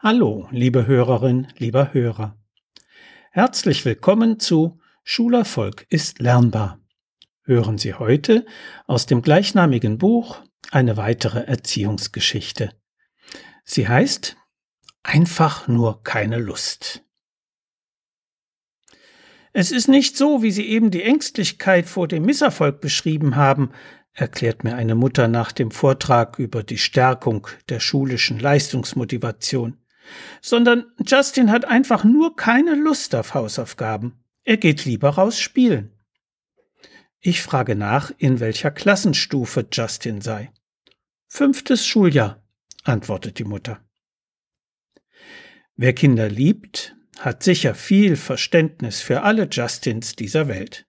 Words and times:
Hallo, 0.00 0.46
liebe 0.52 0.86
Hörerin, 0.86 1.48
lieber 1.56 1.92
Hörer. 1.92 2.38
Herzlich 3.32 3.84
willkommen 3.84 4.38
zu 4.38 4.78
Schulerfolg 5.02 5.86
ist 5.90 6.20
lernbar. 6.20 6.78
Hören 7.42 7.78
Sie 7.78 7.94
heute 7.94 8.46
aus 8.86 9.06
dem 9.06 9.22
gleichnamigen 9.22 9.98
Buch 9.98 10.40
eine 10.70 10.96
weitere 10.96 11.40
Erziehungsgeschichte. 11.40 12.80
Sie 13.64 13.88
heißt 13.88 14.36
Einfach 15.02 15.66
nur 15.66 16.04
keine 16.04 16.38
Lust. 16.38 17.04
Es 19.52 19.72
ist 19.72 19.88
nicht 19.88 20.16
so, 20.16 20.44
wie 20.44 20.52
Sie 20.52 20.68
eben 20.68 20.92
die 20.92 21.02
Ängstlichkeit 21.02 21.86
vor 21.86 22.06
dem 22.06 22.24
Misserfolg 22.24 22.80
beschrieben 22.80 23.34
haben, 23.34 23.72
erklärt 24.12 24.62
mir 24.62 24.76
eine 24.76 24.94
Mutter 24.94 25.26
nach 25.26 25.50
dem 25.50 25.72
Vortrag 25.72 26.38
über 26.38 26.62
die 26.62 26.78
Stärkung 26.78 27.48
der 27.68 27.80
schulischen 27.80 28.38
Leistungsmotivation 28.38 29.76
sondern 30.40 30.86
Justin 31.04 31.50
hat 31.50 31.64
einfach 31.64 32.04
nur 32.04 32.36
keine 32.36 32.74
Lust 32.74 33.14
auf 33.14 33.34
Hausaufgaben. 33.34 34.24
Er 34.44 34.56
geht 34.56 34.84
lieber 34.84 35.10
raus 35.10 35.38
spielen. 35.38 35.92
Ich 37.20 37.42
frage 37.42 37.74
nach, 37.74 38.12
in 38.18 38.40
welcher 38.40 38.70
Klassenstufe 38.70 39.66
Justin 39.72 40.20
sei. 40.20 40.52
Fünftes 41.26 41.86
Schuljahr, 41.86 42.42
antwortet 42.84 43.38
die 43.38 43.44
Mutter. 43.44 43.80
Wer 45.76 45.92
Kinder 45.92 46.28
liebt, 46.28 46.96
hat 47.18 47.42
sicher 47.42 47.74
viel 47.74 48.16
Verständnis 48.16 49.00
für 49.00 49.22
alle 49.22 49.48
Justins 49.50 50.16
dieser 50.16 50.48
Welt. 50.48 50.86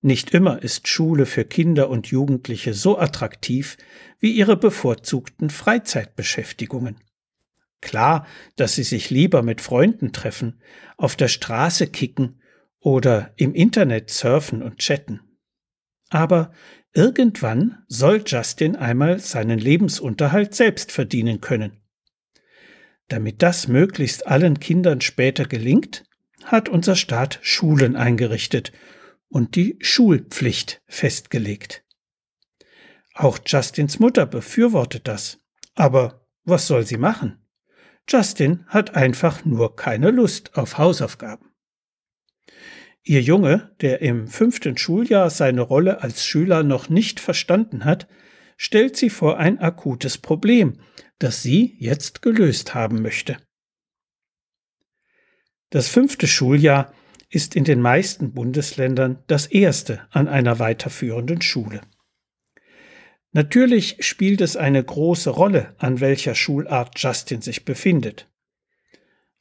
Nicht 0.00 0.30
immer 0.30 0.62
ist 0.62 0.88
Schule 0.88 1.26
für 1.26 1.44
Kinder 1.44 1.88
und 1.90 2.08
Jugendliche 2.08 2.74
so 2.74 2.98
attraktiv 2.98 3.76
wie 4.18 4.32
ihre 4.32 4.56
bevorzugten 4.56 5.50
Freizeitbeschäftigungen. 5.50 6.96
Klar, 7.80 8.26
dass 8.56 8.74
sie 8.74 8.82
sich 8.82 9.10
lieber 9.10 9.42
mit 9.42 9.60
Freunden 9.60 10.12
treffen, 10.12 10.60
auf 10.96 11.16
der 11.16 11.28
Straße 11.28 11.86
kicken 11.86 12.40
oder 12.80 13.32
im 13.36 13.54
Internet 13.54 14.10
surfen 14.10 14.62
und 14.62 14.78
chatten. 14.78 15.20
Aber 16.08 16.52
irgendwann 16.92 17.84
soll 17.88 18.22
Justin 18.26 18.76
einmal 18.76 19.18
seinen 19.18 19.58
Lebensunterhalt 19.58 20.54
selbst 20.54 20.92
verdienen 20.92 21.40
können. 21.40 21.82
Damit 23.08 23.42
das 23.42 23.68
möglichst 23.68 24.26
allen 24.26 24.58
Kindern 24.58 25.00
später 25.00 25.44
gelingt, 25.44 26.04
hat 26.44 26.68
unser 26.68 26.96
Staat 26.96 27.38
Schulen 27.42 27.96
eingerichtet 27.96 28.72
und 29.28 29.56
die 29.56 29.76
Schulpflicht 29.80 30.82
festgelegt. 30.86 31.84
Auch 33.14 33.38
Justins 33.44 33.98
Mutter 33.98 34.26
befürwortet 34.26 35.08
das. 35.08 35.38
Aber 35.74 36.26
was 36.44 36.66
soll 36.66 36.86
sie 36.86 36.98
machen? 36.98 37.45
Justin 38.08 38.64
hat 38.68 38.94
einfach 38.94 39.44
nur 39.44 39.74
keine 39.74 40.10
Lust 40.10 40.56
auf 40.56 40.78
Hausaufgaben. 40.78 41.50
Ihr 43.02 43.20
Junge, 43.20 43.74
der 43.80 44.02
im 44.02 44.28
fünften 44.28 44.76
Schuljahr 44.76 45.30
seine 45.30 45.60
Rolle 45.60 46.02
als 46.02 46.24
Schüler 46.24 46.62
noch 46.62 46.88
nicht 46.88 47.20
verstanden 47.20 47.84
hat, 47.84 48.08
stellt 48.56 48.96
sie 48.96 49.10
vor 49.10 49.38
ein 49.38 49.58
akutes 49.58 50.18
Problem, 50.18 50.80
das 51.18 51.42
sie 51.42 51.76
jetzt 51.78 52.22
gelöst 52.22 52.74
haben 52.74 53.02
möchte. 53.02 53.36
Das 55.70 55.88
fünfte 55.88 56.26
Schuljahr 56.26 56.92
ist 57.28 57.56
in 57.56 57.64
den 57.64 57.80
meisten 57.80 58.32
Bundesländern 58.32 59.22
das 59.26 59.46
erste 59.46 60.06
an 60.10 60.28
einer 60.28 60.58
weiterführenden 60.58 61.42
Schule. 61.42 61.80
Natürlich 63.36 63.98
spielt 64.00 64.40
es 64.40 64.56
eine 64.56 64.82
große 64.82 65.28
Rolle, 65.28 65.74
an 65.76 66.00
welcher 66.00 66.34
Schulart 66.34 66.98
Justin 66.98 67.42
sich 67.42 67.66
befindet. 67.66 68.30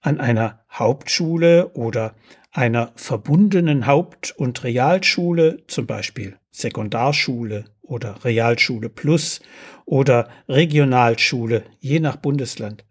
An 0.00 0.18
einer 0.18 0.64
Hauptschule 0.70 1.74
oder 1.74 2.14
einer 2.50 2.92
verbundenen 2.96 3.86
Haupt- 3.86 4.32
und 4.34 4.64
Realschule, 4.64 5.66
zum 5.66 5.86
Beispiel 5.86 6.38
Sekundarschule 6.52 7.66
oder 7.82 8.24
Realschule 8.24 8.88
Plus 8.88 9.42
oder 9.84 10.30
Regionalschule, 10.48 11.64
je 11.78 12.00
nach 12.00 12.16
Bundesland, 12.16 12.86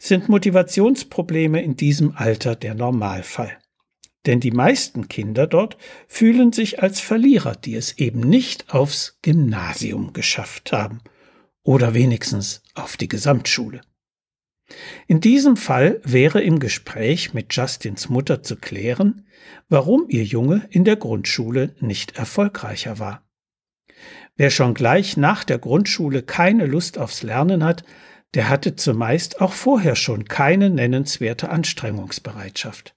sind 0.00 0.28
Motivationsprobleme 0.28 1.62
in 1.62 1.76
diesem 1.76 2.16
Alter 2.16 2.56
der 2.56 2.74
Normalfall. 2.74 3.59
Denn 4.26 4.40
die 4.40 4.50
meisten 4.50 5.08
Kinder 5.08 5.46
dort 5.46 5.78
fühlen 6.06 6.52
sich 6.52 6.82
als 6.82 7.00
Verlierer, 7.00 7.56
die 7.56 7.74
es 7.74 7.96
eben 7.98 8.20
nicht 8.20 8.74
aufs 8.74 9.18
Gymnasium 9.22 10.12
geschafft 10.12 10.72
haben 10.72 11.00
oder 11.62 11.94
wenigstens 11.94 12.62
auf 12.74 12.96
die 12.96 13.08
Gesamtschule. 13.08 13.80
In 15.08 15.20
diesem 15.20 15.56
Fall 15.56 16.00
wäre 16.04 16.42
im 16.42 16.60
Gespräch 16.60 17.34
mit 17.34 17.54
Justins 17.54 18.08
Mutter 18.08 18.42
zu 18.42 18.56
klären, 18.56 19.26
warum 19.68 20.06
ihr 20.08 20.24
Junge 20.24 20.66
in 20.70 20.84
der 20.84 20.96
Grundschule 20.96 21.74
nicht 21.80 22.16
erfolgreicher 22.16 22.98
war. 22.98 23.26
Wer 24.36 24.50
schon 24.50 24.74
gleich 24.74 25.16
nach 25.16 25.44
der 25.44 25.58
Grundschule 25.58 26.22
keine 26.22 26.66
Lust 26.66 26.98
aufs 26.98 27.22
Lernen 27.22 27.64
hat, 27.64 27.84
der 28.34 28.48
hatte 28.48 28.76
zumeist 28.76 29.40
auch 29.40 29.52
vorher 29.52 29.96
schon 29.96 30.26
keine 30.26 30.70
nennenswerte 30.70 31.48
Anstrengungsbereitschaft. 31.48 32.94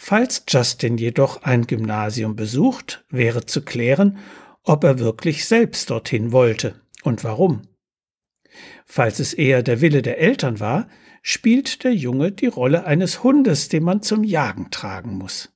Falls 0.00 0.44
Justin 0.48 0.96
jedoch 0.96 1.42
ein 1.42 1.66
Gymnasium 1.66 2.36
besucht, 2.36 3.04
wäre 3.10 3.44
zu 3.44 3.62
klären, 3.62 4.18
ob 4.62 4.84
er 4.84 5.00
wirklich 5.00 5.44
selbst 5.44 5.90
dorthin 5.90 6.30
wollte 6.30 6.80
und 7.02 7.24
warum. 7.24 7.62
Falls 8.86 9.18
es 9.18 9.34
eher 9.34 9.64
der 9.64 9.80
Wille 9.80 10.00
der 10.00 10.18
Eltern 10.18 10.60
war, 10.60 10.88
spielt 11.20 11.82
der 11.82 11.94
Junge 11.94 12.30
die 12.30 12.46
Rolle 12.46 12.84
eines 12.84 13.24
Hundes, 13.24 13.68
den 13.68 13.82
man 13.82 14.00
zum 14.00 14.22
Jagen 14.22 14.70
tragen 14.70 15.18
muss. 15.18 15.52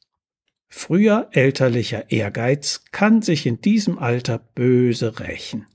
Früher 0.67 1.29
elterlicher 1.31 2.11
Ehrgeiz 2.11 2.85
kann 2.91 3.23
sich 3.23 3.47
in 3.47 3.61
diesem 3.61 3.99
Alter 3.99 4.39
böse 4.39 5.21
rächen. 5.21 5.67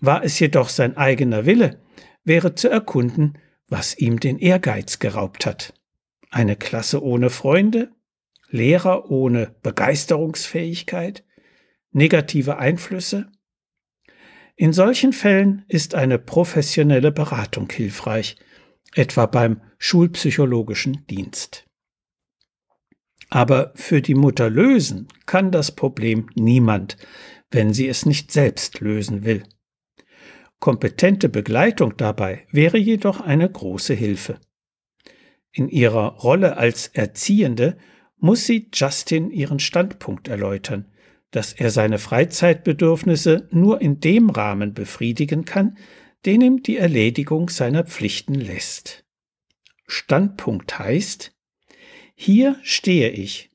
War 0.00 0.24
es 0.24 0.38
jedoch 0.40 0.68
sein 0.68 0.96
eigener 0.96 1.46
Wille, 1.46 1.80
wäre 2.24 2.56
zu 2.56 2.68
erkunden, 2.68 3.38
was 3.68 3.96
ihm 3.96 4.18
den 4.18 4.38
Ehrgeiz 4.40 4.98
geraubt 4.98 5.46
hat. 5.46 5.72
Eine 6.30 6.56
Klasse 6.56 7.02
ohne 7.02 7.30
Freunde, 7.30 7.90
Lehrer 8.50 9.10
ohne 9.10 9.54
Begeisterungsfähigkeit, 9.62 11.24
negative 11.92 12.58
Einflüsse? 12.58 13.30
In 14.56 14.72
solchen 14.72 15.12
Fällen 15.12 15.64
ist 15.68 15.94
eine 15.94 16.18
professionelle 16.18 17.12
Beratung 17.12 17.70
hilfreich, 17.70 18.36
etwa 18.94 19.26
beim 19.26 19.60
schulpsychologischen 19.78 21.06
Dienst. 21.06 21.66
Aber 23.30 23.72
für 23.74 24.00
die 24.00 24.14
Mutter 24.14 24.48
lösen 24.48 25.08
kann 25.26 25.52
das 25.52 25.72
Problem 25.72 26.28
niemand, 26.34 26.96
wenn 27.50 27.72
sie 27.72 27.86
es 27.86 28.06
nicht 28.06 28.32
selbst 28.32 28.80
lösen 28.80 29.24
will. 29.24 29.44
Kompetente 30.58 31.28
Begleitung 31.28 31.96
dabei 31.96 32.46
wäre 32.50 32.78
jedoch 32.78 33.20
eine 33.20 33.48
große 33.48 33.94
Hilfe. 33.94 34.40
In 35.52 35.68
ihrer 35.68 36.14
Rolle 36.18 36.56
als 36.56 36.88
Erziehende 36.88 37.76
muss 38.18 38.46
sie 38.46 38.68
Justin 38.72 39.30
ihren 39.30 39.58
Standpunkt 39.58 40.28
erläutern, 40.28 40.86
dass 41.30 41.52
er 41.52 41.70
seine 41.70 41.98
Freizeitbedürfnisse 41.98 43.48
nur 43.50 43.80
in 43.80 44.00
dem 44.00 44.30
Rahmen 44.30 44.74
befriedigen 44.74 45.44
kann, 45.44 45.76
den 46.24 46.40
ihm 46.40 46.62
die 46.62 46.76
Erledigung 46.76 47.48
seiner 47.48 47.84
Pflichten 47.84 48.34
lässt. 48.34 49.04
Standpunkt 49.86 50.78
heißt, 50.78 51.32
hier 52.14 52.56
stehe 52.62 53.10
ich, 53.10 53.50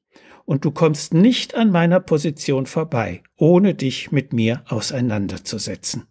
und 0.45 0.65
du 0.65 0.71
kommst 0.71 1.13
nicht 1.13 1.55
an 1.55 1.71
meiner 1.71 1.99
Position 1.99 2.65
vorbei, 2.65 3.23
ohne 3.37 3.75
dich 3.75 4.11
mit 4.11 4.33
mir 4.33 4.63
auseinanderzusetzen. 4.67 6.07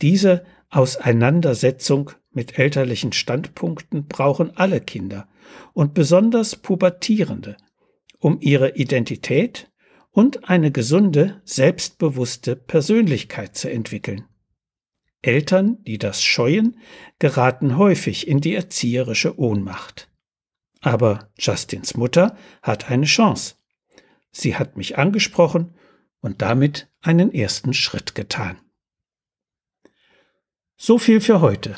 Diese 0.00 0.44
Auseinandersetzung 0.70 2.12
mit 2.30 2.58
elterlichen 2.58 3.12
Standpunkten 3.12 4.06
brauchen 4.06 4.56
alle 4.56 4.80
Kinder 4.80 5.28
und 5.72 5.94
besonders 5.94 6.56
Pubertierende, 6.56 7.56
um 8.18 8.38
ihre 8.40 8.76
Identität 8.76 9.70
und 10.10 10.48
eine 10.48 10.70
gesunde, 10.70 11.40
selbstbewusste 11.44 12.56
Persönlichkeit 12.56 13.56
zu 13.56 13.70
entwickeln. 13.70 14.24
Eltern, 15.22 15.82
die 15.84 15.98
das 15.98 16.22
scheuen, 16.22 16.78
geraten 17.18 17.76
häufig 17.76 18.28
in 18.28 18.40
die 18.40 18.54
erzieherische 18.54 19.38
Ohnmacht. 19.38 20.08
Aber 20.80 21.30
Justins 21.38 21.96
Mutter 21.96 22.36
hat 22.62 22.90
eine 22.90 23.06
Chance. 23.06 23.56
Sie 24.30 24.56
hat 24.56 24.76
mich 24.76 24.96
angesprochen 24.96 25.74
und 26.20 26.42
damit 26.42 26.88
einen 27.00 27.32
ersten 27.32 27.74
Schritt 27.74 28.14
getan. 28.14 28.60
So 30.76 30.98
viel 30.98 31.20
für 31.20 31.40
heute. 31.40 31.76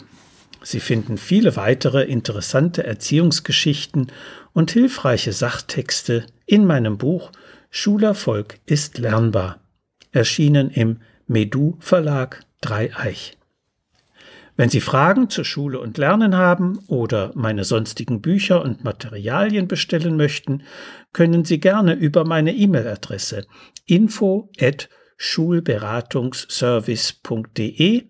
Sie 0.62 0.80
finden 0.80 1.16
viele 1.16 1.56
weitere 1.56 2.04
interessante 2.04 2.84
Erziehungsgeschichten 2.84 4.12
und 4.52 4.70
hilfreiche 4.70 5.32
Sachtexte 5.32 6.26
in 6.46 6.66
meinem 6.66 6.98
Buch 6.98 7.32
Schulerfolg 7.70 8.60
ist 8.66 8.98
lernbar, 8.98 9.60
erschienen 10.12 10.68
im 10.70 10.98
Medu 11.26 11.76
Verlag 11.78 12.44
Dreieich. 12.60 13.38
Wenn 14.56 14.68
Sie 14.68 14.82
Fragen 14.82 15.30
zur 15.30 15.46
Schule 15.46 15.80
und 15.80 15.96
Lernen 15.96 16.36
haben 16.36 16.80
oder 16.88 17.32
meine 17.34 17.64
sonstigen 17.64 18.20
Bücher 18.20 18.62
und 18.62 18.84
Materialien 18.84 19.66
bestellen 19.68 20.18
möchten, 20.18 20.64
können 21.14 21.46
Sie 21.46 21.60
gerne 21.60 21.94
über 21.94 22.26
meine 22.26 22.52
E-Mail-Adresse 22.52 23.46
info 23.86 24.50
at 24.60 24.90
schulberatungsservice.de 25.16 28.09